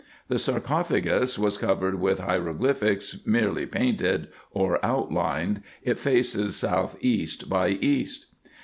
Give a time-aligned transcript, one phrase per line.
[0.29, 7.67] The sarcophagus was covered with hieroglyphics merely painted, or outlined: it faces south east by
[7.69, 8.25] east.